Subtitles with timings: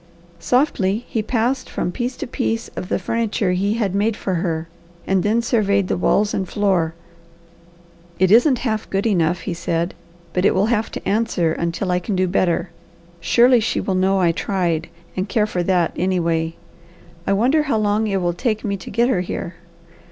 [0.39, 4.67] Softly he passed from piece to piece of the furniture he had made for her,
[5.05, 6.95] and then surveyed the walls and floor.
[8.17, 9.93] "It isn't half good enough," he said,
[10.33, 12.71] "but it will have to answer until I can do better.
[13.19, 16.55] Surely she will know I tried and care for that, anyway.
[17.27, 19.53] I wonder how long it will take me to get her here.